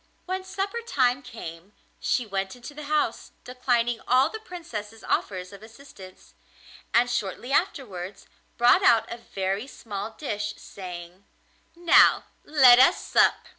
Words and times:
When 0.25 0.43
supper 0.43 0.81
time 0.81 1.21
came 1.21 1.73
she 1.99 2.25
went 2.25 2.55
into 2.55 2.73
the 2.73 2.85
house, 2.85 3.33
declining 3.43 3.99
all 4.07 4.29
the 4.31 4.39
Princess's 4.39 5.03
offers 5.03 5.53
of 5.53 5.61
assistance, 5.61 6.33
and 6.91 7.07
shortly 7.07 7.51
afterwards 7.51 8.25
brought 8.57 8.81
out 8.81 9.11
a 9.13 9.17
very 9.19 9.67
small 9.67 10.13
dish, 10.17 10.55
saying: 10.57 11.25
'Now 11.75 12.23
let 12.43 12.79
us 12.79 12.99
sup. 12.99 13.35